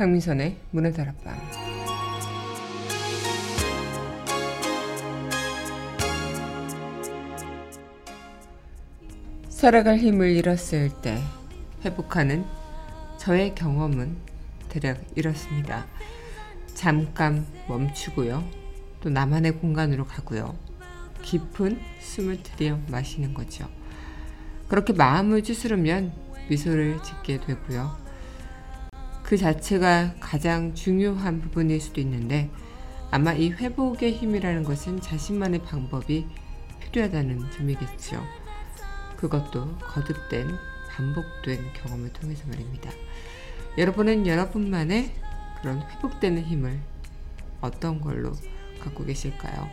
강민선의 0.00 0.56
문화 0.70 0.90
다락방 0.90 1.36
살아갈 9.50 9.98
힘을 9.98 10.30
잃었을 10.30 10.88
때 11.02 11.20
회복하는 11.84 12.46
저의 13.18 13.54
경험은 13.54 14.16
대략 14.70 15.04
이렇습니다. 15.16 15.84
잠깐 16.72 17.46
멈추고요. 17.68 18.42
또 19.02 19.10
나만의 19.10 19.58
공간으로 19.58 20.06
가고요. 20.06 20.56
깊은 21.20 21.78
숨을 22.00 22.42
들여 22.42 22.78
마시는 22.88 23.34
거죠. 23.34 23.68
그렇게 24.66 24.94
마음을 24.94 25.42
추스르면 25.42 26.10
미소를 26.48 27.02
짓게 27.02 27.40
되고요. 27.40 28.09
그 29.30 29.36
자체가 29.36 30.14
가장 30.18 30.74
중요한 30.74 31.40
부분일 31.40 31.80
수도 31.80 32.00
있는데 32.00 32.50
아마 33.12 33.32
이 33.32 33.52
회복의 33.52 34.14
힘이라는 34.14 34.64
것은 34.64 35.00
자신만의 35.00 35.62
방법이 35.62 36.26
필요하다는 36.80 37.52
점이겠죠. 37.52 38.26
그것도 39.16 39.78
거듭된 39.78 40.48
반복된 40.88 41.60
경험을 41.74 42.12
통해서 42.12 42.48
말입니다. 42.48 42.90
여러분은 43.78 44.26
여러분만의 44.26 45.12
그런 45.60 45.80
회복되는 45.80 46.42
힘을 46.42 46.80
어떤 47.60 48.00
걸로 48.00 48.32
갖고 48.80 49.04
계실까요? 49.04 49.70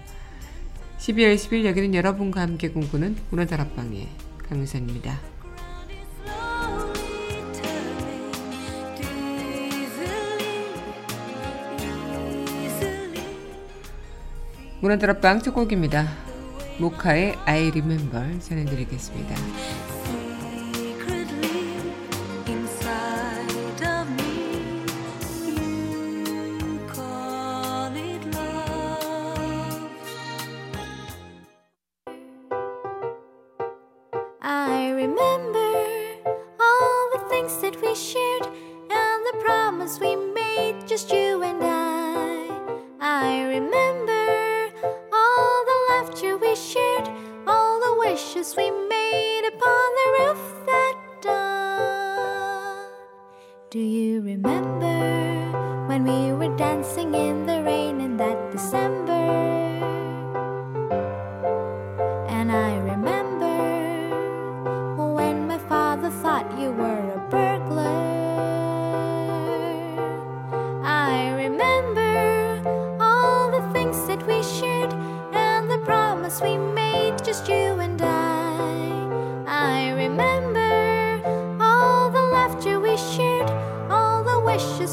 12월 0.99 1.33
10일 1.33 1.65
여기는 1.65 1.95
여러분과 1.95 2.41
함께 2.41 2.69
공부는 2.69 3.17
문화다락방의 3.31 4.07
강유선입니다. 4.49 5.36
문화다락방 14.79 15.41
첫 15.41 15.53
곡입니다. 15.53 16.07
모카의 16.79 17.35
I 17.45 17.69
Remember 17.69 18.39
전해드리겠습니다. 18.39 19.35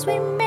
We 0.06 0.19
made 0.19 0.44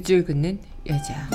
밑줄 0.00 0.24
긋는 0.24 0.58
여자 0.86 1.28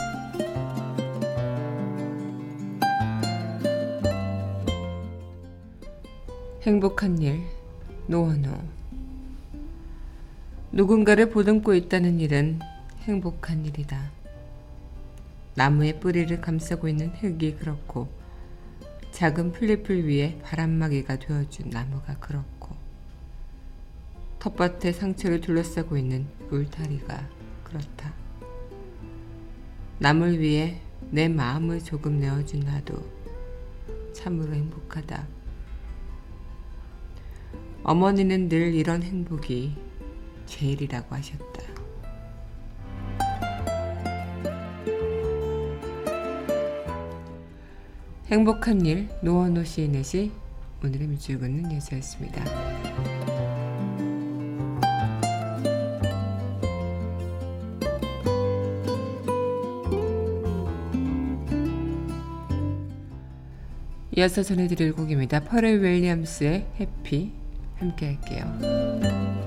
행복한 6.64 7.22
일 7.22 7.44
노원호 8.08 8.52
누군가를 10.72 11.30
보듬고 11.30 11.76
있다는 11.76 12.20
일은 12.20 12.60
행복한 13.02 13.68
일이다. 13.68 14.10
나무의 15.54 16.00
뿌리를 16.00 16.42
감싸고 16.42 16.88
있는 16.88 17.10
흙이 17.10 17.58
그렇고 17.58 18.10
작은 19.12 19.52
풀잎을 19.52 20.08
위해 20.08 20.40
바람막이가 20.42 21.20
되어준 21.20 21.70
나무가 21.70 22.16
그렇고 22.16 22.76
텃밭에 24.40 24.92
상처를 24.92 25.40
둘러싸고 25.42 25.98
있는 25.98 26.26
울타리가 26.50 27.30
그렇다. 27.64 28.25
남을 30.00 30.40
위해 30.40 30.82
내 31.10 31.28
마음을 31.28 31.82
조금 31.82 32.20
내어준 32.20 32.62
나도 32.62 32.96
참으로 34.14 34.54
행복하다. 34.54 35.28
어머니는 37.84 38.50
늘 38.50 38.74
이런 38.74 39.04
행복이 39.04 39.76
제일이라고 40.48 41.16
하셨다. 41.16 41.64
행복한 48.28 48.86
일 48.86 49.08
노원호 49.22 49.64
시인의 49.64 50.04
시 50.04 50.32
오늘의 50.84 51.08
밑줄 51.08 51.40
긋는 51.40 51.72
여자였습니다. 51.74 52.85
이어서 64.18 64.44
전해드릴 64.44 64.94
곡입니다. 64.94 65.42
퍼렐 65.42 65.82
윌리엄스의 65.84 66.66
해피 66.80 67.32
함께 67.78 68.16
할게요. 68.16 69.45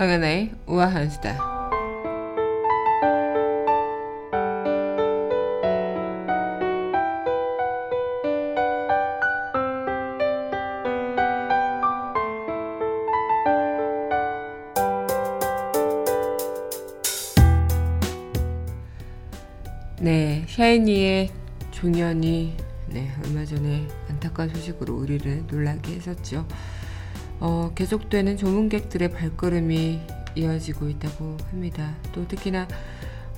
강하나의 0.00 0.50
우아한 0.66 1.10
수다. 1.10 1.36
네, 20.00 20.46
샤이니의 20.48 21.28
종현이 21.72 22.56
네, 22.86 23.10
얼마 23.22 23.44
전에 23.44 23.86
안타까운 24.08 24.48
소식으로 24.48 24.96
우리를 24.96 25.44
놀라게 25.46 25.96
했었죠. 25.96 26.46
어, 27.40 27.72
계속되는 27.74 28.36
조문객들의 28.36 29.10
발걸음이 29.10 30.00
이어지고 30.34 30.88
있다고 30.90 31.38
합니다. 31.50 31.96
또 32.12 32.28
특히나 32.28 32.68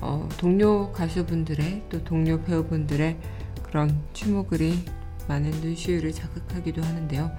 어, 0.01 0.27
동료 0.37 0.91
가수분들의 0.91 1.83
또 1.89 2.03
동료 2.03 2.41
배우분들의 2.41 3.17
그런 3.63 4.03
추모글이 4.11 4.83
많은 5.29 5.49
눈시울을 5.51 6.11
자극하기도 6.11 6.83
하는데요. 6.83 7.31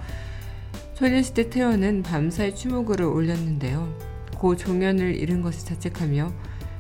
소녀시대 0.95 1.51
태연은 1.51 2.03
밤사이 2.03 2.55
추모글을 2.55 3.05
올렸는데요. 3.05 3.95
고 4.39 4.57
종현을 4.57 5.17
잃은 5.17 5.43
것을 5.43 5.67
자책하며 5.67 6.33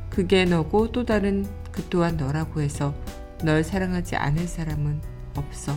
그게 0.09 0.47
너고 0.47 0.93
또 0.93 1.05
다른 1.05 1.45
그 1.71 1.85
또한 1.91 2.17
너라고 2.17 2.63
해서 2.63 2.95
널 3.43 3.63
사랑하지 3.63 4.17
않을 4.17 4.49
사람은 4.49 5.03
없어. 5.37 5.77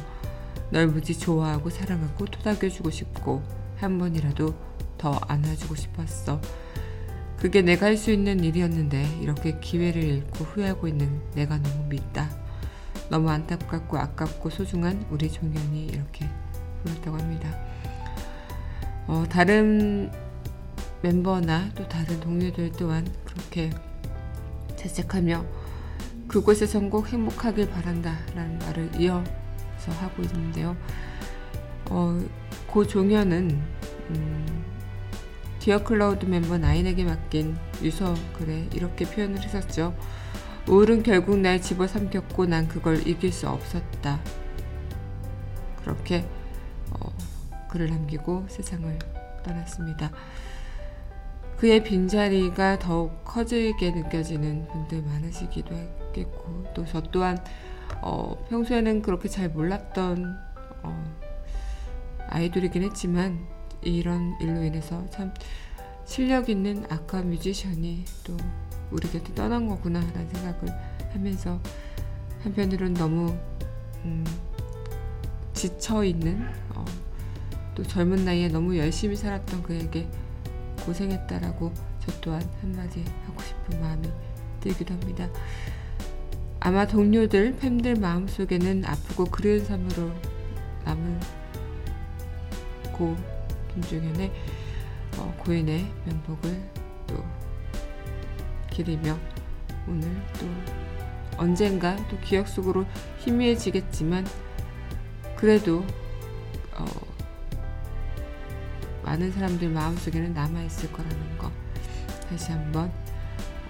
널 0.69 0.88
무지 0.88 1.18
좋아하고 1.18 1.69
사랑하고 1.69 2.25
토닥여주고 2.25 2.89
싶고 2.89 3.56
한 3.77 3.97
번이라도 3.97 4.53
더 4.97 5.12
안아주고 5.27 5.75
싶었어. 5.75 6.41
그게 7.38 7.62
내가 7.62 7.85
할 7.85 7.97
수 7.97 8.12
있는 8.12 8.44
일이었는데 8.44 9.19
이렇게 9.21 9.59
기회를 9.59 10.03
잃고 10.03 10.45
후회하고 10.45 10.88
있는 10.88 11.21
내가 11.35 11.57
너무 11.57 11.88
밉다. 11.88 12.29
너무 13.09 13.29
안타깝고 13.29 13.97
아깝고 13.97 14.50
소중한 14.50 15.06
우리 15.09 15.31
종현이 15.31 15.85
이렇게 15.85 16.27
불렀다고 16.83 17.18
합니다. 17.18 17.56
어, 19.07 19.24
다른 19.29 20.12
멤버나 21.01 21.69
또 21.75 21.88
다른 21.88 22.19
동료들 22.19 22.71
또한 22.74 23.07
그렇게 23.24 23.69
자책하며 24.75 25.45
그곳에선 26.27 26.89
꼭 26.89 27.07
행복하길 27.07 27.69
바란다 27.69 28.18
라는 28.35 28.59
말을 28.59 28.91
이어서 29.00 29.91
하고 30.01 30.24
있는데요. 30.24 30.75
어, 31.89 32.19
고 32.67 32.85
종현은 32.85 33.49
음, 34.09 34.65
Dear 35.59 35.83
Cloud 35.83 36.25
멤버 36.25 36.57
나인에게 36.57 37.03
맡긴 37.03 37.57
유서 37.81 38.13
글에 38.37 38.67
이렇게 38.73 39.05
표현을 39.05 39.41
했었죠. 39.41 39.95
우울은 40.67 41.03
결국 41.03 41.38
날 41.39 41.62
집어삼켰고 41.62 42.45
난 42.45 42.67
그걸 42.67 43.07
이길 43.07 43.31
수 43.31 43.47
없었다. 43.50 44.19
그렇게 45.81 46.25
어, 46.91 47.09
글을 47.69 47.89
남기고 47.89 48.45
세상을 48.50 49.00
떠났습니다. 49.43 50.12
그의 51.57 51.83
빈자리가 51.83 52.79
더욱 52.79 53.24
커지게 53.25 53.91
느껴지는 53.91 54.67
분들 54.67 55.01
많으시기도 55.01 55.74
했겠고 55.74 56.65
또 56.75 56.86
저 56.86 57.01
또한 57.01 57.43
어, 58.01 58.38
평소에는 58.50 59.01
그렇게 59.01 59.27
잘 59.27 59.50
몰랐던 59.50 60.38
어, 60.83 61.17
아이돌이긴 62.29 62.84
했지만 62.84 63.46
이런 63.81 64.36
일로 64.41 64.63
인해서 64.63 65.05
참 65.10 65.34
실력 66.05 66.50
있는 66.50 66.86
아까 66.89 67.22
뮤지션이 67.22 68.05
또 68.24 68.36
우리 68.91 69.10
곁에 69.10 69.34
떠난 69.36 69.67
거구나 69.67 70.00
라는 70.00 70.29
생각을 70.29 70.67
하면서 71.12 71.60
한편으로는 72.43 72.93
너무 72.93 73.38
음, 74.05 74.24
지쳐있는 75.53 76.48
어, 76.75 76.86
또 77.75 77.84
젊은 77.84 78.24
나이에 78.24 78.48
너무 78.48 78.77
열심히 78.77 79.15
살았던 79.15 79.63
그에게 79.63 80.07
고생했다라고 80.86 81.74
저 82.00 82.22
또한 82.22 82.41
한마디 82.62 83.03
하고 83.25 83.41
싶은 83.41 83.81
마음이 83.81 84.07
들기도 84.62 84.93
합니다. 84.93 85.29
아마 86.60 86.88
동료들, 86.88 87.57
팬들 87.57 87.96
마음속에는 87.96 88.86
아프고 88.86 89.25
그리운 89.25 89.63
삶으로 89.63 90.12
남을 90.86 91.19
고 92.98 93.16
김종현의 93.74 94.32
어, 95.18 95.36
고인의 95.44 95.92
명복을 96.06 96.62
또 97.08 97.24
기리며 98.70 99.18
오늘 99.88 100.10
또 100.39 100.48
언젠가 101.38 101.96
또 102.10 102.18
기억 102.20 102.48
속으로 102.48 102.86
희미해지겠지만 103.20 104.25
그래도 105.36 105.86
어, 106.75 106.86
많은 109.04 109.32
사람들 109.32 109.70
마음속에는 109.70 110.34
남아 110.34 110.63
있을 110.63 110.92
거라는 110.92 111.38
거 111.38 111.51
다시 112.30 112.51
한번 112.51 112.92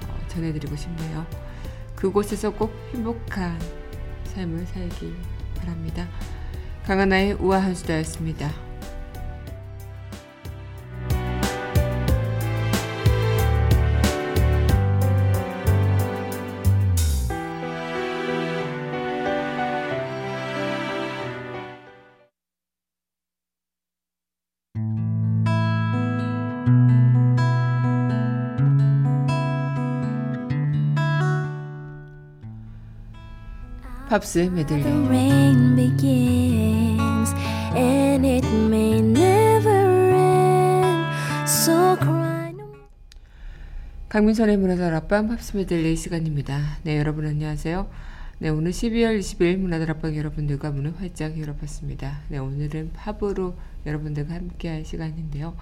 어, 0.07 0.27
전해드리고 0.29 0.75
싶네요. 0.75 1.25
그곳에서 1.95 2.51
꼭 2.51 2.73
행복한 2.93 3.59
삶을 4.25 4.65
살길 4.65 5.15
바랍니다. 5.57 6.07
강하나의 6.85 7.33
우아한 7.33 7.75
수다였습니다. 7.75 8.66
팝스 34.17 34.39
메들리 34.39 34.81
The 34.81 35.05
rain 35.05 35.75
begins 35.75 37.35
and 37.75 38.25
it 38.25 38.47
may 38.65 38.97
never 38.97 40.09
end. 40.11 41.05
So 41.45 41.95
cry 41.99 42.49
no 42.49 42.65
강민선의 44.09 44.57
문화다락방 44.57 45.27
팝스 45.27 45.55
메들리 45.55 45.95
시간입니다. 45.95 46.79
네 46.81 46.97
여러분 46.97 47.27
안녕하세요. 47.27 47.87
네 48.39 48.49
오늘 48.49 48.71
12월 48.71 49.19
20일 49.19 49.57
문화다락방 49.57 50.15
여러분들과 50.17 50.71
문을 50.71 50.95
활짝 50.99 51.39
열어봤습니다. 51.39 52.21
네 52.29 52.39
오늘은 52.39 52.93
팝으로 52.93 53.53
여러분들과 53.85 54.33
함께할 54.33 54.83
시간인데요. 54.83 55.55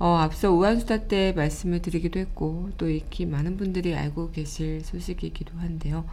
어, 0.00 0.16
앞서 0.16 0.50
우한수다 0.50 1.08
때 1.08 1.34
말씀을 1.36 1.82
드리기도 1.82 2.18
했고 2.20 2.70
또 2.78 2.88
익히 2.88 3.26
많은 3.26 3.58
분들이 3.58 3.94
알고 3.94 4.30
계실 4.30 4.80
소식이기도 4.82 5.58
한데요. 5.58 6.06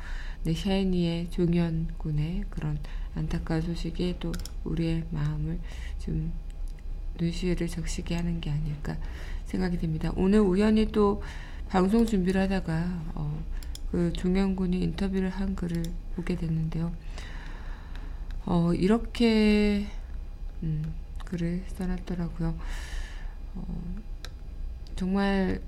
네, 0.44 0.53
샤이니의 0.53 1.29
종현 1.32 1.94
군의 1.98 2.44
그런 2.50 2.79
안타까운 3.15 3.62
소식이 3.62 4.17
또 4.20 4.34
우리의 4.65 5.06
마음을 5.12 5.58
좀 6.00 6.34
눈시울을 7.17 7.70
적시게 7.70 8.13
하는 8.13 8.41
게 8.41 8.51
아닐까 8.51 8.98
생각이 9.46 9.77
됩니다. 9.77 10.12
오늘 10.17 10.41
우연히 10.41 10.91
또 10.91 11.24
방송 11.70 12.06
준비를 12.06 12.41
하다가 12.41 13.03
어, 13.15 13.41
그 13.89 14.12
종현 14.12 14.58
군이 14.58 14.82
인터뷰를 14.82 15.29
한 15.29 15.56
글을 15.56 15.84
보게 16.17 16.36
됐는데요. 16.36 16.91
어, 18.46 18.74
이렇게 18.74 19.88
음, 20.62 20.94
글을 21.24 21.63
써놨더라고요. 21.77 22.53
어, 23.57 23.95
정말 24.95 25.61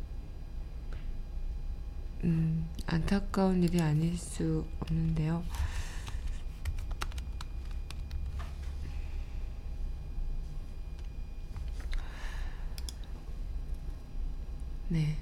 음, 2.23 2.67
안타까운 2.85 3.63
일이 3.63 3.81
아닐 3.81 4.17
수 4.17 4.65
없는데요. 4.81 5.43
네. 14.89 15.15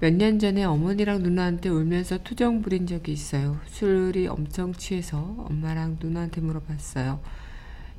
몇 0.00 0.12
년 0.14 0.38
전에 0.38 0.64
어머니랑 0.64 1.22
누나한테 1.22 1.68
울면서 1.68 2.18
투정 2.22 2.62
부린 2.62 2.86
적이 2.86 3.12
있어요. 3.12 3.60
술이 3.66 4.28
엄청 4.28 4.72
취해서 4.72 5.18
엄마랑 5.38 5.98
누나한테 6.00 6.40
물어봤어요. 6.40 7.20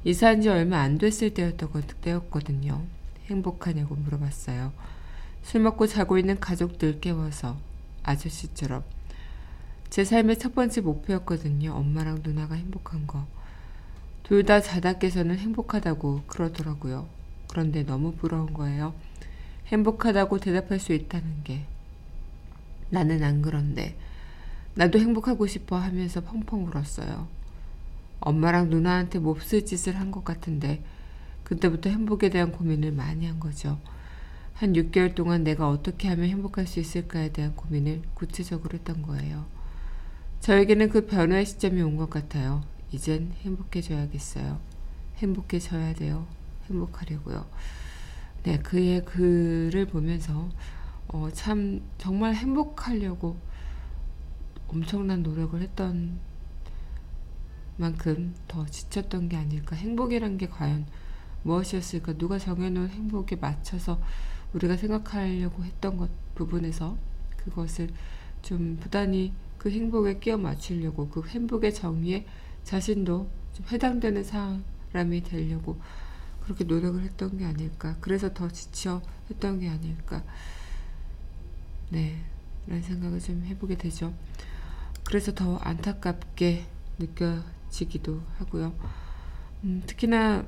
이사한 0.03 0.41
지 0.41 0.49
얼마 0.49 0.79
안 0.79 0.97
됐을 0.97 1.33
때였거든요. 1.33 2.83
행복하냐고 3.25 3.95
물어봤어요. 3.95 4.71
술 5.43 5.61
먹고 5.61 5.87
자고 5.87 6.17
있는 6.17 6.39
가족들 6.39 6.99
깨워서 7.01 7.57
아저씨처럼 8.03 8.83
제 9.89 10.03
삶의 10.05 10.37
첫 10.39 10.55
번째 10.55 10.81
목표였거든요. 10.81 11.73
엄마랑 11.73 12.21
누나가 12.23 12.55
행복한 12.55 13.07
거. 13.07 13.25
둘 14.23 14.45
다 14.45 14.61
자다 14.61 14.99
깨서는 14.99 15.37
행복하다고 15.39 16.23
그러더라고요. 16.27 17.07
그런데 17.49 17.83
너무 17.83 18.13
부러운 18.13 18.53
거예요. 18.53 18.93
행복하다고 19.67 20.39
대답할 20.39 20.79
수 20.79 20.93
있다는 20.93 21.43
게. 21.43 21.65
나는 22.89 23.23
안 23.23 23.41
그런데. 23.41 23.97
나도 24.75 24.99
행복하고 24.99 25.47
싶어 25.47 25.77
하면서 25.77 26.21
펑펑 26.21 26.67
울었어요. 26.67 27.27
엄마랑 28.21 28.69
누나한테 28.69 29.19
몹쓸 29.19 29.65
짓을 29.65 29.97
한 29.99 30.11
것 30.11 30.23
같은데 30.23 30.83
그때부터 31.43 31.89
행복에 31.89 32.29
대한 32.29 32.51
고민을 32.51 32.91
많이 32.91 33.25
한 33.25 33.39
거죠. 33.39 33.79
한 34.53 34.73
6개월 34.73 35.15
동안 35.15 35.43
내가 35.43 35.69
어떻게 35.69 36.07
하면 36.09 36.25
행복할 36.29 36.67
수 36.67 36.79
있을까에 36.79 37.31
대한 37.31 37.55
고민을 37.55 38.01
구체적으로 38.13 38.77
했던 38.77 39.01
거예요. 39.01 39.45
저에게는 40.41 40.89
그 40.89 41.05
변화의 41.05 41.45
시점이 41.45 41.81
온 41.81 41.97
것 41.97 42.09
같아요. 42.09 42.63
이젠 42.91 43.33
행복해져야겠어요. 43.41 44.59
행복해져야 45.17 45.93
돼요. 45.95 46.27
행복하려고요. 46.69 47.45
네, 48.43 48.57
그의 48.59 49.03
글을 49.05 49.85
보면서 49.87 50.49
어, 51.07 51.29
참 51.33 51.81
정말 51.97 52.35
행복하려고 52.35 53.37
엄청난 54.67 55.23
노력을 55.23 55.59
했던 55.61 56.19
만큼 57.79 58.35
더 58.47 58.65
지쳤던 58.65 59.29
게 59.29 59.37
아닐까. 59.37 59.75
행복이란 59.75 60.37
게 60.37 60.47
과연 60.47 60.85
무엇이었을까? 61.43 62.13
누가 62.17 62.37
정해놓은 62.37 62.89
행복에 62.89 63.37
맞춰서 63.37 63.99
우리가 64.53 64.75
생각하려고 64.75 65.63
했던 65.63 65.97
것 65.97 66.09
부분에서 66.35 66.97
그것을 67.37 67.89
좀 68.41 68.77
부단히 68.79 69.33
그 69.57 69.69
행복에 69.71 70.19
끼워 70.19 70.37
맞추려고 70.37 71.09
그 71.09 71.25
행복의 71.25 71.73
정의에 71.73 72.25
자신도 72.63 73.29
좀 73.53 73.65
해당되는 73.71 74.23
사람이 74.23 75.23
되려고 75.23 75.79
그렇게 76.43 76.63
노력을 76.63 77.01
했던 77.01 77.37
게 77.37 77.45
아닐까. 77.45 77.95
그래서 78.01 78.33
더 78.33 78.49
지쳐 78.49 79.01
했던 79.29 79.59
게 79.59 79.69
아닐까. 79.69 80.23
네. 81.89 82.23
라는 82.67 82.83
생각을 82.83 83.19
좀 83.19 83.43
해보게 83.45 83.77
되죠. 83.77 84.13
그래서 85.05 85.33
더 85.33 85.57
안타깝게 85.57 86.65
느껴 86.99 87.41
지기도 87.69 88.21
하고요. 88.37 88.73
음, 89.63 89.83
특히나 89.85 90.45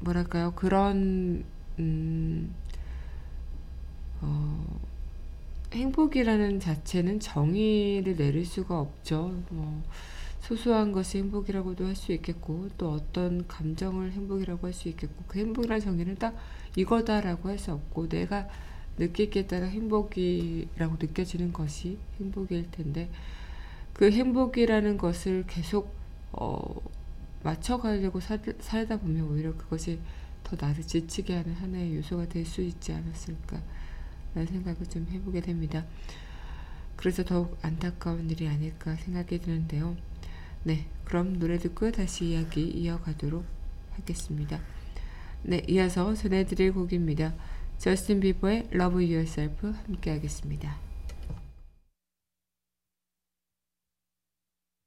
뭐랄까요 0.00 0.52
그런 0.54 1.44
음, 1.78 2.54
어, 4.20 4.80
행복이라는 5.72 6.60
자체는 6.60 7.20
정의를 7.20 8.16
내릴 8.16 8.44
수가 8.44 8.78
없죠. 8.80 9.42
뭐 9.50 9.82
소소한 10.40 10.92
것이 10.92 11.18
행복이라고도 11.18 11.86
할 11.86 11.94
수 11.94 12.12
있겠고 12.12 12.68
또 12.78 12.92
어떤 12.92 13.46
감정을 13.46 14.12
행복이라고 14.12 14.66
할 14.66 14.72
수 14.74 14.88
있겠고 14.88 15.24
그 15.28 15.38
행복이라는 15.38 15.80
정의는 15.80 16.16
딱 16.16 16.34
이거다라고 16.76 17.48
할 17.48 17.58
수 17.58 17.72
없고 17.72 18.08
내가 18.08 18.48
느끼기에 18.98 19.46
따라 19.46 19.66
행복이라고 19.66 20.96
느껴지는 21.00 21.52
것이 21.52 21.98
행복일 22.18 22.70
텐데 22.70 23.08
그 23.92 24.10
행복이라는 24.10 24.98
것을 24.98 25.44
계속 25.46 25.94
어, 26.32 26.80
맞춰가려고 27.42 28.20
살, 28.20 28.40
살다 28.60 28.98
보면 28.98 29.30
오히려 29.30 29.56
그것이 29.56 29.98
더 30.44 30.56
나를 30.58 30.82
지치게 30.86 31.36
하는 31.36 31.52
하나의 31.54 31.96
요소가 31.96 32.28
될 32.28 32.44
수 32.44 32.60
있지 32.62 32.92
않았을까 32.92 33.60
라는 34.34 34.46
생각을 34.52 34.86
좀 34.86 35.06
해보게 35.10 35.40
됩니다. 35.40 35.84
그래서 36.96 37.24
더욱 37.24 37.58
안타까운 37.62 38.28
일이 38.30 38.46
아닐까 38.46 38.94
생각이 38.96 39.40
드는데요. 39.40 39.96
네, 40.64 40.86
그럼 41.04 41.38
노래 41.38 41.58
듣고 41.58 41.90
다시 41.90 42.26
이야기 42.26 42.68
이어가도록 42.68 43.44
하겠습니다. 43.92 44.60
네, 45.42 45.62
이어서 45.68 46.14
전해드릴 46.14 46.74
곡입니다. 46.74 47.34
저스틴 47.78 48.20
비버의 48.20 48.68
Love 48.72 49.14
Yourself 49.14 49.72
함께 49.86 50.10
하겠습니다. 50.10 50.89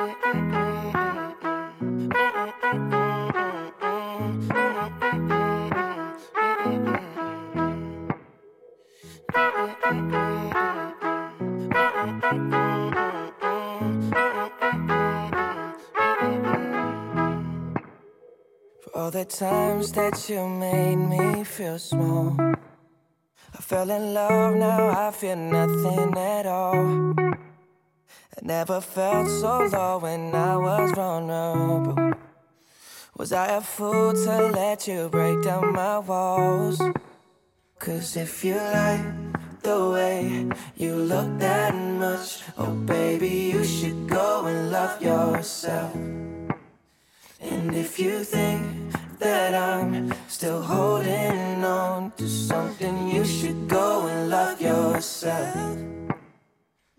For 0.00 0.08
all 18.94 19.10
the 19.10 19.26
times 19.26 19.92
that 19.92 20.30
you 20.30 20.48
made 20.48 20.96
me 20.96 21.44
feel 21.44 21.78
small. 21.78 22.36
I 22.38 23.58
fell 23.60 23.90
in 23.90 24.14
love, 24.14 24.54
now 24.54 25.08
I 25.08 25.10
feel 25.10 25.36
nothing 25.36 26.16
at 26.16 26.46
all. 26.46 27.14
I 28.36 28.46
never 28.46 28.80
felt 28.80 29.28
so 29.28 29.66
low 29.66 29.98
when 29.98 30.34
I 30.34 30.56
was 30.56 30.92
vulnerable. 30.92 32.12
Was 33.16 33.32
I 33.32 33.56
a 33.56 33.60
fool 33.60 34.12
to 34.12 34.46
let 34.54 34.86
you 34.86 35.08
break 35.08 35.42
down 35.42 35.72
my 35.72 35.98
walls? 35.98 36.80
Cause 37.78 38.16
if 38.16 38.44
you 38.44 38.54
like 38.54 39.04
the 39.62 39.90
way 39.90 40.48
you 40.76 40.94
look 40.94 41.38
that 41.38 41.74
much, 41.74 42.42
oh 42.56 42.72
baby, 42.86 43.50
you 43.52 43.64
should 43.64 44.08
go 44.08 44.46
and 44.46 44.70
love 44.70 45.02
yourself. 45.02 45.94
And 47.40 47.74
if 47.74 47.98
you 47.98 48.22
think 48.22 48.92
that 49.18 49.54
I'm 49.54 50.14
still 50.28 50.62
holding 50.62 51.64
on 51.64 52.12
to 52.16 52.28
something, 52.28 53.08
you 53.08 53.24
should 53.24 53.66
go 53.68 54.06
and 54.06 54.30
love 54.30 54.60
yourself. 54.60 55.99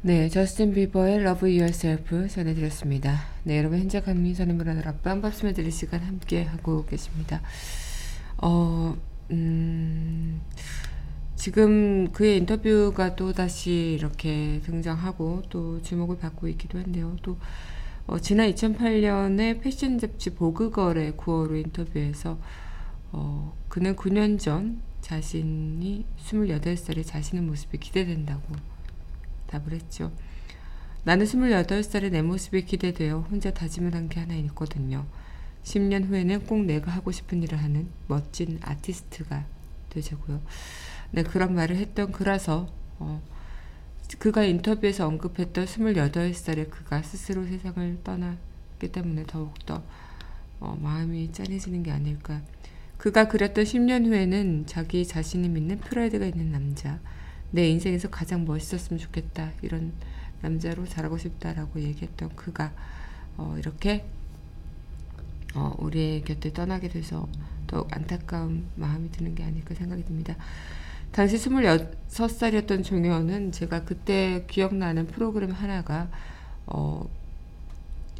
네, 0.00 0.28
저스틴 0.28 0.74
비버의 0.74 1.22
Love 1.22 1.58
Yourself 1.58 2.28
전해드렸습니다. 2.28 3.18
네, 3.42 3.58
여러분 3.58 3.80
현재 3.80 4.00
강민선의 4.00 4.54
문화들 4.54 4.86
아빠 4.86 5.10
한 5.10 5.20
밥씀에 5.20 5.52
드릴 5.52 5.72
시간 5.72 6.00
함께 6.02 6.44
하고 6.44 6.86
계십니다. 6.86 7.42
어, 8.36 8.96
음, 9.32 10.40
지금 11.34 12.12
그의 12.12 12.36
인터뷰가 12.36 13.16
또 13.16 13.32
다시 13.32 13.96
이렇게 13.98 14.60
등장하고 14.64 15.42
또 15.50 15.82
주목을 15.82 16.18
받고 16.18 16.46
있기도 16.46 16.78
한데요. 16.78 17.16
또 17.22 17.36
어, 18.06 18.20
지난 18.20 18.48
2008년에 18.52 19.60
패션 19.60 19.98
잡지 19.98 20.30
보그걸의 20.30 21.14
9월호 21.14 21.56
인터뷰에서 21.56 22.38
어, 23.10 23.52
그는 23.68 23.96
9년 23.96 24.38
전 24.38 24.80
자신이 25.00 26.06
28살의 26.24 27.04
자신의 27.04 27.42
모습이 27.42 27.78
기대된다고 27.78 28.77
답을 29.48 29.72
했죠. 29.72 30.12
나는 31.04 31.26
28살의 31.26 32.10
내 32.10 32.22
모습이 32.22 32.64
기대되어 32.64 33.20
혼자 33.30 33.52
다짐을 33.52 33.94
한 33.94 34.08
게 34.08 34.20
하나 34.20 34.34
있거든요. 34.34 35.06
10년 35.64 36.06
후에는 36.06 36.46
꼭 36.46 36.64
내가 36.64 36.90
하고 36.92 37.10
싶은 37.12 37.42
일을 37.42 37.62
하는 37.62 37.88
멋진 38.06 38.58
아티스트가 38.62 39.44
되자고요. 39.90 40.40
네, 41.10 41.22
그런 41.22 41.54
말을 41.54 41.76
했던 41.76 42.12
그라서 42.12 42.68
어, 42.98 43.22
그가 44.18 44.44
인터뷰에서 44.44 45.06
언급했던 45.06 45.66
28살의 45.66 46.70
그가 46.70 47.02
스스로 47.02 47.44
세상을 47.44 47.98
떠났기 48.04 48.92
때문에 48.92 49.24
더욱더 49.26 49.82
어, 50.60 50.76
마음이 50.80 51.32
짠해지는 51.32 51.82
게 51.82 51.90
아닐까. 51.90 52.40
그가 52.96 53.28
그렸던 53.28 53.64
10년 53.64 54.06
후에는 54.06 54.66
자기 54.66 55.06
자신이 55.06 55.48
믿는 55.48 55.78
프라이드가 55.78 56.26
있는 56.26 56.50
남자, 56.50 56.98
내 57.50 57.68
인생에서 57.68 58.08
가장 58.10 58.44
멋있었으면 58.44 58.98
좋겠다. 58.98 59.52
이런 59.62 59.92
남자로 60.42 60.86
자라고 60.86 61.18
싶다라고 61.18 61.80
얘기했던 61.80 62.36
그가 62.36 62.72
어, 63.36 63.56
이렇게 63.58 64.04
어, 65.54 65.74
우리의 65.78 66.22
곁에 66.22 66.52
떠나게 66.52 66.88
돼서 66.88 67.28
더욱 67.66 67.88
안타까운 67.90 68.66
마음이 68.76 69.10
드는 69.10 69.34
게 69.34 69.44
아닐까 69.44 69.74
생각이 69.74 70.04
듭니다. 70.04 70.36
당시 71.10 71.36
26살이었던 71.36 72.84
종효는 72.84 73.52
제가 73.52 73.84
그때 73.84 74.44
기억나는 74.46 75.06
프로그램 75.06 75.50
하나가 75.50 76.08
어, 76.66 77.08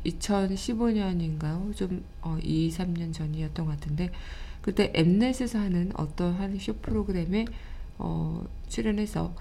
2015년인가요? 0.06 1.76
좀 1.76 2.04
어, 2.22 2.38
2, 2.42 2.70
3년 2.70 3.12
전이었던 3.12 3.66
것 3.66 3.72
같은데 3.72 4.10
그때 4.62 4.90
엠넷에서 4.94 5.58
하는 5.58 5.92
어떠한 5.94 6.58
쇼 6.58 6.74
프로그램에 6.74 7.44
어, 7.98 8.44
출연해서 8.68 9.34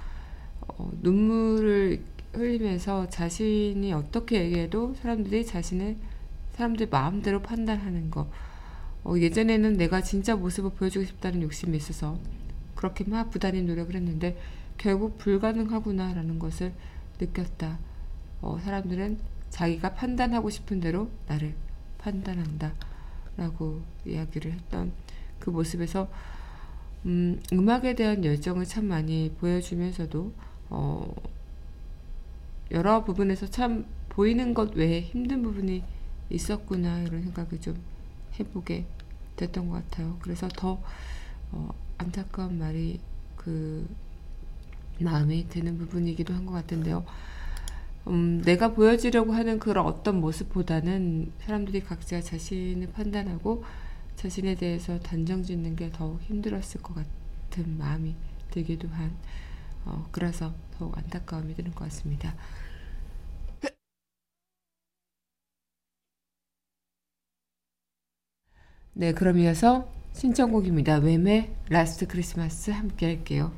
어, 0.68 0.92
눈물을 1.02 2.04
흘리면서 2.34 3.10
자신이 3.10 3.94
어떻게 3.94 4.44
얘기해도 4.44 4.96
사람들이 4.96 5.46
자신을 5.46 5.96
사람들 6.54 6.88
마음대로 6.90 7.42
판단하는 7.42 8.12
거. 8.12 8.28
어, 9.04 9.16
예전에는 9.18 9.78
내가 9.78 10.02
진짜 10.02 10.36
모습을 10.36 10.72
보여주고 10.72 11.06
싶다는 11.06 11.42
욕심이 11.42 11.78
있어서 11.78 12.18
그렇게 12.76 13.04
막 13.06 13.30
부단히 13.30 13.62
노력을 13.62 13.96
했는데 13.96 14.38
결국 14.78 15.18
불가능하구나라는 15.18 16.40
것을 16.40 16.74
느꼈다. 17.20 17.80
어, 18.42 18.60
사람들은 18.64 19.18
자기가 19.50 19.94
판단하고 19.94 20.50
싶은 20.50 20.80
대로 20.80 21.10
나를 21.28 21.56
판단한다. 21.98 22.74
라고 23.38 23.82
이야기를 24.06 24.52
했던 24.52 24.92
그 25.40 25.50
모습에서 25.50 26.10
음, 27.08 27.42
음악에 27.54 27.96
대한 27.96 28.24
열정을 28.24 28.66
참 28.66 28.86
많이 28.86 29.32
보여주면서도 29.40 30.34
어, 30.70 31.16
여러 32.72 33.04
부분에서 33.04 33.48
참 33.48 33.86
보이는 34.10 34.54
것 34.54 34.76
외에 34.76 35.02
힘든 35.02 35.42
부분이 35.42 35.84
있었구나 36.30 37.02
이런 37.04 37.24
생각을 37.24 37.62
좀 37.62 37.78
해보게 38.40 38.86
됐던 39.38 39.70
것 39.70 39.76
같아요. 39.90 40.18
그래서 40.22 40.48
더 40.50 40.82
어, 41.52 41.70
안타까운 41.98 42.60
말이 42.60 43.00
그 43.36 43.88
마음이 45.00 45.48
드는 45.50 45.78
부분이기도 45.78 46.34
한 46.34 46.46
것 46.46 46.54
같은데요. 46.54 47.06
음, 48.08 48.42
내가 48.44 48.74
보여주려고 48.74 49.34
하는 49.34 49.60
그런 49.60 49.86
어떤 49.86 50.22
모습보다는 50.22 51.32
사람들이 51.42 51.82
각자 51.82 52.22
자신을 52.22 52.92
판단하고 52.94 53.64
자신에 54.18 54.56
대해서 54.56 55.00
단정 55.00 55.44
짓는 55.44 55.78
게 55.78 55.92
더욱 55.92 56.22
힘들었을 56.24 56.82
것 56.82 56.96
같은 56.96 57.78
마음이 57.78 58.16
들기도 58.52 58.90
한 58.90 59.16
어, 59.86 60.08
그래서 60.12 60.54
더욱 60.78 60.98
안타까움이 60.98 61.56
드는 61.56 61.72
것 61.74 61.86
같습니다. 61.86 62.36
네, 68.94 69.14
그럼 69.14 69.38
이어서 69.40 69.88
신청곡입니다. 70.14 71.00
Wham의 71.00 71.52
Last 71.70 72.08
Christmas 72.08 72.72
함께 72.72 73.06
할게요. 73.06 73.54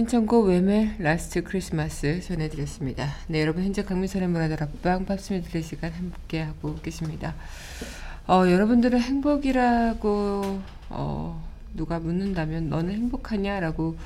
신청곡 0.00 0.46
Wham의 0.46 0.96
Last 0.98 1.44
Christmas 1.44 2.22
전해드렸습니다. 2.22 3.06
네, 3.28 3.42
여러분 3.42 3.64
현재 3.64 3.84
강민선의 3.84 4.28
문화다락방 4.28 5.04
팝스 5.04 5.42
메들리 5.42 5.62
시간 5.62 5.92
함께 5.92 6.40
하고 6.40 6.76
계십니다. 6.76 7.34
어, 8.26 8.48
여러분들은 8.48 8.98
행복이라고 8.98 10.62
어, 10.88 11.46
누가 11.74 11.98
묻는다면 11.98 12.70
너는 12.70 12.94
행복하냐라고 12.94 13.98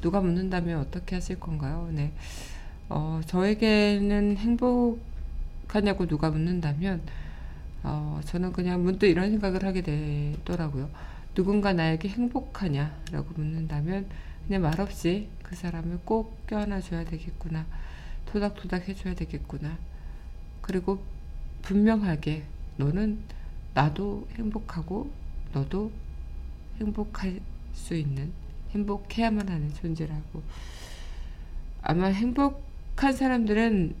누가 0.00 0.20
묻는다면 0.20 0.80
어떻게 0.80 1.14
하실 1.14 1.38
건가요? 1.38 1.90
네, 1.92 2.10
어, 2.88 3.20
저에게는 3.26 4.38
행복하냐고 4.38 6.08
누가 6.08 6.28
묻는다면 6.28 7.02
어, 7.84 8.20
저는 8.24 8.52
그냥 8.52 8.82
문득 8.82 9.06
이런 9.06 9.30
생각을 9.30 9.64
하게 9.64 9.82
되더라고요. 9.82 10.90
누군가 11.36 11.72
나에게 11.72 12.08
행복하냐라고 12.08 13.26
묻는다면 13.36 14.06
그냥 14.46 14.62
말없이 14.62 15.28
그 15.42 15.56
사람을 15.56 16.00
꼭 16.04 16.46
껴안아줘야 16.46 17.04
되겠구나. 17.04 17.66
토닥토닥 18.26 18.88
해줘야 18.88 19.14
되겠구나. 19.14 19.78
그리고 20.60 21.02
분명하게 21.62 22.44
너는 22.76 23.18
나도 23.74 24.28
행복하고 24.36 25.10
너도 25.52 25.90
행복할 26.80 27.40
수 27.74 27.94
있는 27.94 28.32
행복해야만 28.70 29.48
하는 29.48 29.72
존재라고. 29.74 30.42
아마 31.82 32.06
행복한 32.06 33.12
사람들은 33.12 33.94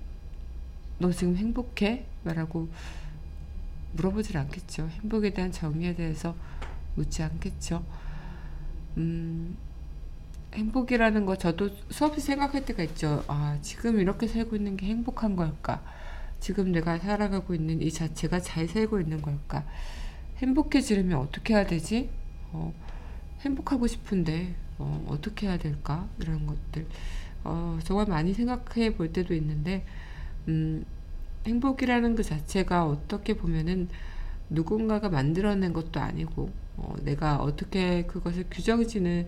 너 0.98 1.12
지금 1.12 1.36
행복해? 1.36 2.04
말하고 2.24 2.68
물어보질 3.94 4.36
않겠죠. 4.38 4.88
행복에 4.88 5.30
대한 5.30 5.52
정의에 5.52 5.94
대해서 5.94 6.34
묻지 6.94 7.22
않겠죠. 7.22 7.84
음, 8.96 9.56
행복이라는 10.56 11.26
거 11.26 11.36
저도 11.36 11.70
수없이 11.90 12.20
생각할 12.20 12.64
때가 12.64 12.82
있죠. 12.84 13.22
아, 13.28 13.58
지금 13.60 14.00
이렇게 14.00 14.26
살고 14.26 14.56
있는 14.56 14.76
게 14.76 14.86
행복한 14.86 15.36
걸까? 15.36 15.82
지금 16.40 16.72
내가 16.72 16.98
살아가고 16.98 17.54
있는 17.54 17.82
이 17.82 17.90
자체가 17.90 18.40
잘 18.40 18.66
살고 18.66 19.00
있는 19.00 19.20
걸까? 19.20 19.64
행복해지려면 20.38 21.18
어떻게 21.18 21.54
해야 21.54 21.66
되지? 21.66 22.08
어, 22.52 22.72
행복하고 23.40 23.86
싶은데 23.86 24.54
어, 24.78 25.06
어떻게 25.08 25.46
해야 25.46 25.58
될까? 25.58 26.08
이런 26.20 26.46
것들 26.46 26.86
어, 27.44 27.78
정말 27.84 28.06
많이 28.06 28.32
생각해 28.32 28.94
볼 28.94 29.12
때도 29.12 29.34
있는데 29.34 29.84
음, 30.48 30.84
행복이라는 31.46 32.16
그 32.16 32.22
자체가 32.22 32.86
어떻게 32.86 33.34
보면은 33.36 33.88
누군가가 34.48 35.10
만들어낸 35.10 35.72
것도 35.72 36.00
아니고 36.00 36.50
어, 36.76 36.94
내가 37.02 37.36
어떻게 37.36 38.04
그것을 38.06 38.46
규정지느 38.50 39.26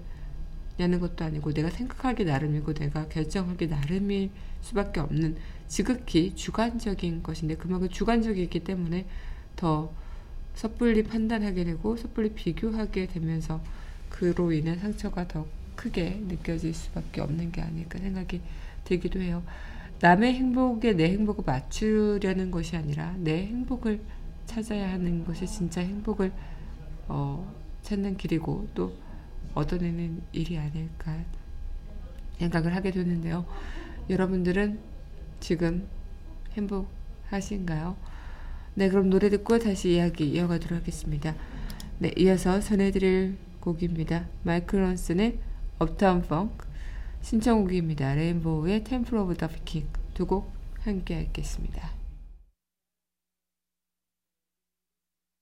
냐는 0.79 1.01
것도 1.01 1.25
아니고 1.25 1.53
내가 1.53 1.71
생각하기 1.71 2.25
나름이고 2.25 2.75
내가 2.75 3.09
결정하기 3.09 3.67
나름일 3.67 4.31
수밖에 4.61 5.01
없는 5.01 5.37
지극히 5.67 6.35
주관적인 6.35 7.23
것인데 7.23 7.57
그만큼 7.57 7.89
주관적이기 7.89 8.61
때문에 8.61 9.07
더 9.57 9.93
섣불리 10.55 11.05
판단하게 11.05 11.65
되고 11.65 11.97
섣불리 11.97 12.31
비교하게 12.31 13.07
되면서 13.07 13.61
그로 14.09 14.53
인한 14.53 14.79
상처가 14.79 15.29
더 15.29 15.47
크게 15.77 16.23
느껴질 16.27 16.75
수밖에 16.75 17.21
없는 17.21 17.53
게 17.53 17.61
아닐까 17.61 17.99
생각이 17.99 18.41
들기도 18.85 19.21
해요. 19.21 19.43
남의 20.01 20.35
행복에 20.35 20.93
내 20.95 21.11
행복을 21.13 21.45
맞추려는 21.45 22.51
것이 22.51 22.77
아니라 22.77 23.15
내 23.19 23.47
행복을 23.47 24.01
찾아야 24.47 24.93
하는 24.93 25.25
것이 25.25 25.47
진짜 25.47 25.81
행복을 25.81 26.33
어, 27.09 27.53
찾는 27.83 28.17
길이고 28.17 28.69
또 28.75 28.93
얻어내는 29.59 30.23
일이 30.33 30.57
아닐까 30.57 31.25
생각을 32.39 32.75
하게 32.75 32.93
되는데요. 32.93 33.45
여러분들은 34.09 34.79
지금 35.41 35.89
행복하신가요? 36.53 37.97
네, 38.75 38.89
그럼 38.89 39.11
노래 39.11 39.29
듣고 39.29 39.59
다시 39.59 39.95
이야기 39.95 40.31
이어가도록 40.31 40.81
하겠습니다. 40.81 41.35
네, 41.99 42.13
이어서 42.17 42.61
전해드릴 42.61 43.37
곡입니다. 43.61 44.29
마이클 44.45 44.81
런슨의 44.81 45.39
업타운 45.81 46.23
펑크 46.23 46.67
신청곡입니다. 47.23 48.15
레인보우의 48.15 48.85
템플 48.85 49.19
오브 49.19 49.37
더킹두 49.37 50.27
곡 50.27 50.53
함께 50.83 51.27
하겠습니다. 51.27 51.91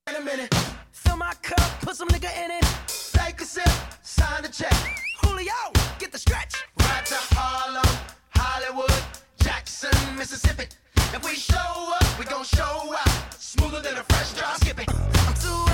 Fill 0.07 1.15
my 1.15 1.31
cup, 1.43 1.61
put 1.81 1.91
some 1.91 2.09
nigga 2.09 2.29
in 2.33 2.51
it. 2.51 2.86
Take 3.27 3.41
a 3.41 3.45
sip, 3.45 3.69
sign 4.03 4.41
the 4.41 4.47
check. 4.47 4.73
Julio, 5.21 5.51
get 5.99 6.13
the 6.13 6.17
stretch. 6.17 6.63
Right 6.79 7.05
to 7.07 7.15
Harlem, 7.35 7.85
Hollywood, 8.29 9.03
Jackson, 9.43 9.91
Mississippi. 10.17 10.67
If 11.13 11.25
we 11.25 11.35
show 11.35 11.93
up, 11.99 12.17
we 12.17 12.23
gon' 12.23 12.45
show 12.45 12.95
out. 12.97 13.33
Smoother 13.33 13.81
than 13.81 13.97
a 13.97 14.03
fresh 14.03 14.31
drop. 14.31 14.55
Skip 14.61 14.79
it. 14.79 14.87
I'm 15.27 15.33
too 15.33 15.66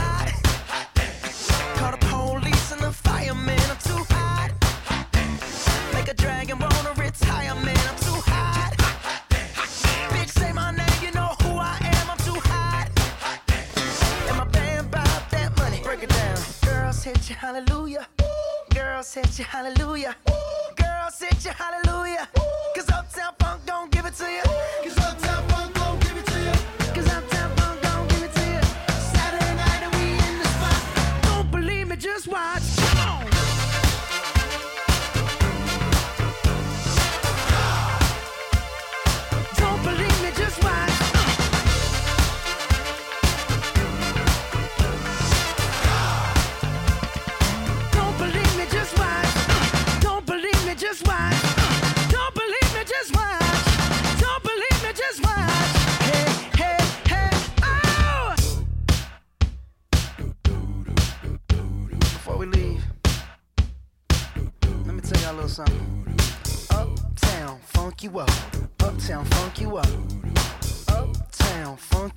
hallelujah. 19.42 20.16
Ooh. 20.30 20.76
Girl, 20.76 21.10
sit 21.10 21.44
your 21.44 21.54
hallelujah. 21.54 21.83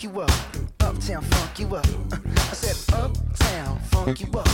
You 0.06 0.20
up. 0.20 0.30
Uptown, 0.80 1.22
funk 1.22 1.58
you 1.58 1.74
up. 1.74 1.86
Uh, 2.12 2.18
I 2.36 2.54
said, 2.54 2.94
Uptown, 2.94 3.78
funk 3.90 4.20
you 4.20 4.28
up. 4.38 4.48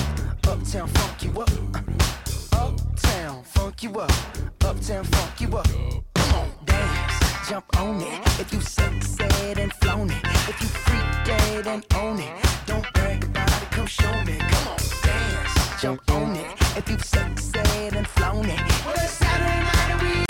Uptown, 0.46 0.88
funk 0.88 1.22
you 1.22 1.40
up. 1.40 1.50
Uh, 1.74 2.66
Uptown, 2.66 3.42
funk 3.44 3.82
you 3.82 3.90
up. 4.00 4.10
Uptown, 4.64 5.04
funk 5.04 5.40
you 5.40 5.56
up. 5.56 5.68
Come 6.14 6.34
on, 6.34 6.48
dance, 6.64 7.48
jump 7.48 7.64
on 7.76 8.00
it. 8.00 8.40
If 8.40 8.52
you 8.52 8.60
sexed 8.60 9.20
and 9.20 9.72
flown 9.74 10.10
it. 10.10 10.24
If 10.48 10.60
you 10.62 10.68
freak 10.68 11.26
dead 11.26 11.66
and 11.66 11.84
own 11.96 12.18
it. 12.18 12.32
Don't 12.66 12.90
brag 12.94 13.24
about 13.24 13.62
it, 13.62 13.70
come 13.70 13.86
show 13.86 14.12
me. 14.24 14.38
Come 14.38 14.68
on, 14.68 14.78
dance, 15.02 15.82
jump 15.82 16.10
on 16.12 16.36
it. 16.36 16.46
If 16.76 16.88
you 16.88 16.98
sexed 16.98 17.56
and 17.56 18.06
flown 18.06 18.46
it. 18.46 18.60
Well, 18.86 18.96
Saturday 18.96 19.60
night 19.60 20.02
we 20.02 20.21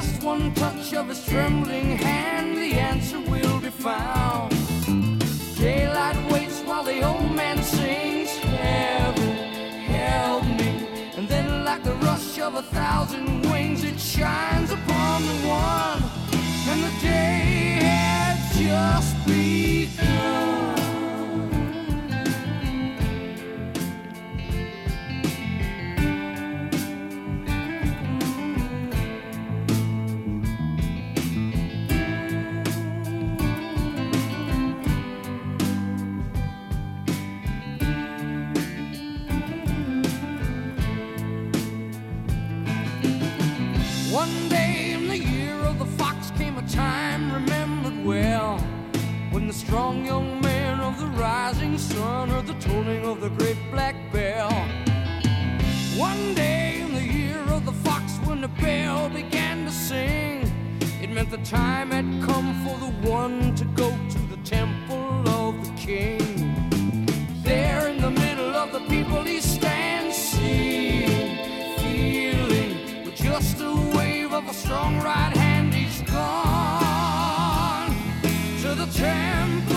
just 0.00 0.24
one 0.24 0.52
touch 0.54 0.92
of 0.92 1.06
his 1.06 1.24
trembling 1.24 1.96
hand, 1.96 2.56
the 2.56 2.72
answer 2.90 3.20
will 3.30 3.60
be 3.60 3.70
found. 3.70 4.50
Daylight 5.56 6.18
waits 6.32 6.62
while 6.62 6.82
the 6.82 7.00
old 7.00 7.30
man 7.30 7.62
sings, 7.62 8.30
Heaven, 8.38 9.36
help 9.96 10.42
me. 10.46 10.88
And 11.16 11.28
then, 11.28 11.64
like 11.64 11.84
the 11.84 11.94
rush 12.08 12.40
of 12.40 12.56
a 12.56 12.62
thousand 12.62 13.42
wings, 13.48 13.84
it 13.84 14.00
shines 14.00 14.72
upon 14.72 15.22
the 15.30 15.38
one. 15.46 16.02
And 16.70 16.80
the 16.86 16.94
day 17.00 17.78
had 17.86 18.36
just 18.58 19.14
begun. 19.28 20.43
Strong 49.74 50.06
young 50.06 50.40
man 50.40 50.78
of 50.78 51.00
the 51.00 51.06
rising 51.20 51.76
sun 51.76 52.28
heard 52.28 52.46
the 52.46 52.54
tolling 52.60 53.04
of 53.04 53.20
the 53.20 53.28
great 53.30 53.58
black 53.72 53.96
bell. 54.12 54.52
One 55.96 56.32
day 56.36 56.78
in 56.80 56.94
the 56.94 57.02
year 57.02 57.40
of 57.52 57.66
the 57.66 57.72
fox 57.72 58.04
when 58.24 58.40
the 58.40 58.52
bell 58.62 59.08
began 59.08 59.64
to 59.64 59.72
sing, 59.72 60.42
it 61.02 61.10
meant 61.10 61.28
the 61.28 61.38
time 61.38 61.90
had 61.90 62.06
come 62.22 62.54
for 62.64 62.78
the 62.78 62.92
one 63.10 63.52
to 63.56 63.64
go 63.82 63.90
to 64.14 64.18
the 64.32 64.40
temple 64.44 65.28
of 65.42 65.52
the 65.66 65.74
king. 65.74 66.22
There 67.42 67.88
in 67.88 68.00
the 68.00 68.12
middle 68.12 68.54
of 68.54 68.70
the 68.70 68.82
people 68.94 69.24
he 69.24 69.40
stands, 69.40 70.14
seeing, 70.14 71.36
feeling, 71.78 73.04
with 73.04 73.16
just 73.16 73.58
a 73.60 73.74
wave 73.96 74.32
of 74.32 74.48
a 74.48 74.54
strong 74.54 75.00
right 75.00 75.33
trample. 79.04 79.73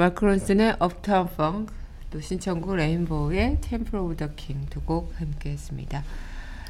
마크 0.00 0.24
론슨의 0.24 0.76
Uptown 0.78 1.26
Funk 1.26 1.74
또 2.10 2.22
신청곡 2.22 2.76
레인보우의 2.76 3.58
Temple 3.60 3.98
of 3.98 4.16
the 4.16 4.34
King 4.34 4.64
두 4.70 4.80
곡 4.80 5.12
함께 5.20 5.50
했습니다. 5.50 6.02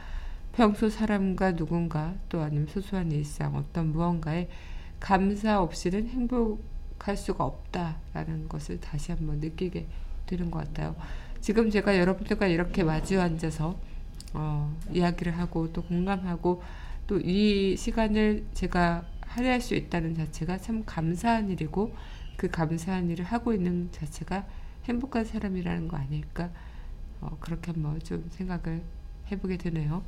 평소 0.57 0.89
사람과 0.89 1.55
누군가 1.55 2.15
또 2.29 2.41
아니면 2.41 2.65
소소한 2.65 3.11
일상 3.11 3.55
어떤 3.55 3.91
무언가에 3.91 4.49
감사 4.99 5.61
없이는 5.61 6.07
행복할 6.07 7.15
수가 7.15 7.45
없다라는 7.45 8.49
것을 8.49 8.81
다시 8.81 9.11
한번 9.11 9.37
느끼게 9.37 9.85
되는 10.25 10.49
것 10.49 10.65
같아요. 10.65 10.95
지금 11.41 11.69
제가 11.69 11.99
여러분들과 11.99 12.47
이렇게 12.47 12.83
마주 12.83 13.21
앉아서 13.21 13.79
어, 14.33 14.75
이야기를 14.91 15.37
하고 15.37 15.71
또 15.71 15.83
공감하고 15.83 16.63
또 17.05 17.19
이 17.23 17.75
시간을 17.77 18.47
제가 18.55 19.05
할애할 19.21 19.61
수 19.61 19.75
있다는 19.75 20.15
자체가 20.15 20.57
참 20.57 20.83
감사한 20.87 21.51
일이고 21.51 21.95
그 22.35 22.49
감사한 22.49 23.11
일을 23.11 23.25
하고 23.25 23.53
있는 23.53 23.89
자체가 23.91 24.47
행복한 24.85 25.23
사람이라는 25.23 25.87
거 25.87 25.97
아닐까 25.97 26.49
어, 27.21 27.37
그렇게 27.39 27.71
한번 27.71 27.99
좀 27.99 28.27
생각을 28.31 28.81
해보게 29.31 29.57
되네요. 29.57 30.03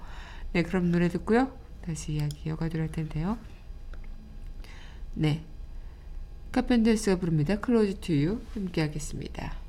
네, 0.54 0.64
그럼 0.64 0.92
노래 0.92 1.10
듣고요. 1.10 1.52
다시 1.86 2.14
이야기 2.14 2.50
이어가도록 2.50 2.88
할 2.88 2.92
텐데요. 2.92 3.38
네, 5.14 5.44
카펜터스가 6.52 7.20
부릅니다. 7.20 7.56
Close 7.64 7.96
to 8.02 8.16
You 8.16 8.42
함께 8.54 8.82
하겠습니다. 8.82 9.60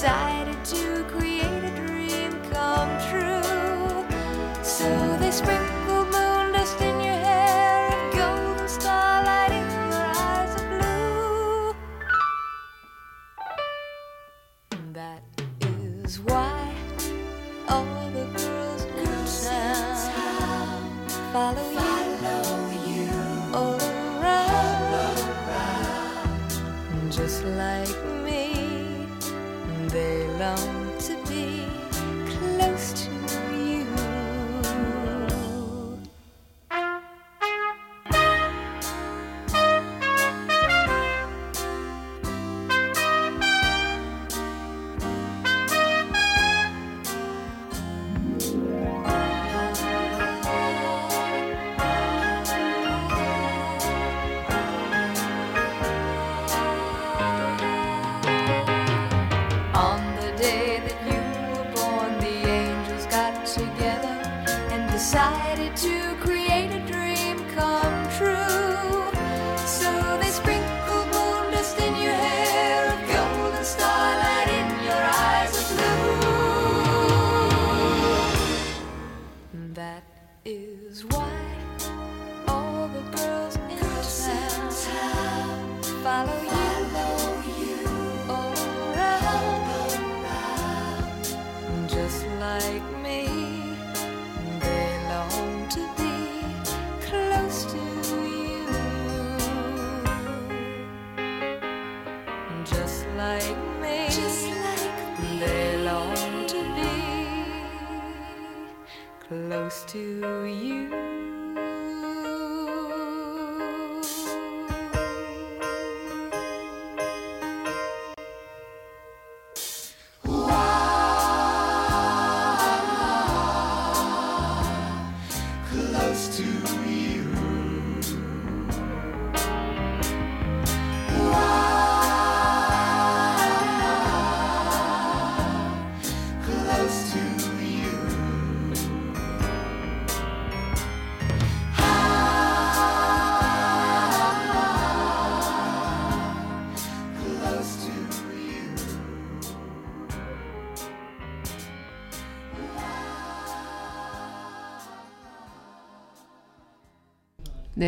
Decided 0.00 0.64
to 0.64 1.07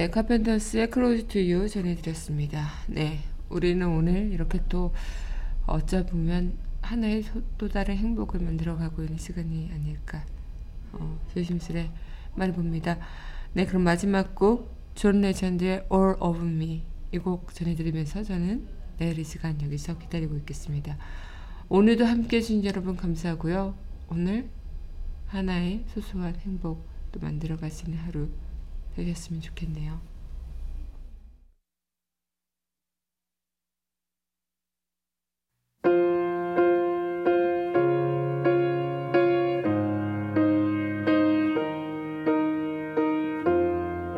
네, 0.01 0.09
카펜터스의 0.09 0.89
Close 0.91 1.29
to 1.29 1.43
You 1.43 1.69
전해드렸습니다. 1.69 2.71
네, 2.87 3.19
우리는 3.51 3.87
오늘 3.87 4.33
이렇게 4.33 4.59
또 4.67 4.95
어쩌 5.67 6.07
보면 6.07 6.55
하나의 6.81 7.23
소- 7.23 7.43
또 7.59 7.69
다른 7.69 7.99
행복을 7.99 8.41
만들어가고 8.41 9.03
있는 9.03 9.19
시간이 9.19 9.69
아닐까 9.75 10.25
어, 10.95 11.21
조심스레 11.35 11.91
말해봅니다. 12.35 12.97
네, 13.53 13.67
그럼 13.67 13.83
마지막 13.83 14.35
곡 14.35 14.75
존 14.95 15.21
레전드의 15.21 15.87
All 15.93 16.17
of 16.19 16.47
Me 16.47 16.83
이 17.13 17.19
곡 17.19 17.53
전해드리면서 17.53 18.23
저는 18.23 18.67
내일 18.97 19.19
이 19.19 19.25
시간 19.25 19.61
여기서 19.61 19.99
기다리고 19.99 20.35
있겠습니다. 20.39 20.97
오늘도 21.69 22.07
함께 22.07 22.39
해주신 22.39 22.65
여러분 22.65 22.97
감사하고요. 22.97 23.75
오늘 24.09 24.49
하나의 25.27 25.85
소소한 25.89 26.37
행복 26.37 26.89
또 27.13 27.21
만들어갈 27.21 27.71
수 27.71 27.85
있는 27.85 27.99
하루 28.03 28.31
되겠으면 28.97 29.41
좋겠네요. 29.41 30.01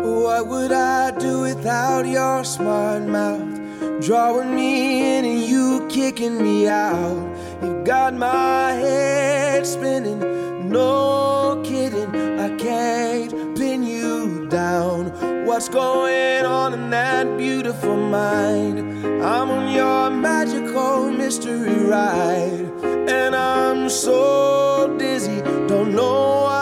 What 0.03 0.49
would 0.49 0.73
I 0.73 1.13
do 1.19 1.43
without 1.43 2.05
your 2.05 2.43
smart 2.45 3.03
mouth? 3.07 3.61
Drawing 4.01 4.55
me 4.57 5.19
in 5.19 5.25
and 5.25 5.41
you 5.41 5.87
kicking 5.89 6.43
me 6.43 6.67
out. 6.67 7.29
You've 7.63 7.85
got 7.85 8.15
my 8.15 8.73
head 8.73 9.65
spinning, 9.65 10.19
no 10.69 11.62
What's 15.53 15.69
going 15.69 16.47
on 16.47 16.73
in 16.73 16.89
that 16.89 17.37
beautiful 17.37 17.95
mind? 17.95 18.79
I'm 19.23 19.51
on 19.51 19.71
your 19.71 20.09
magical 20.09 21.11
mystery 21.11 21.85
ride, 21.85 22.71
and 22.83 23.37
I'm 23.37 23.91
so 23.91 24.97
dizzy, 24.99 25.43
don't 25.69 25.95
know 25.95 26.45
what 26.45 26.62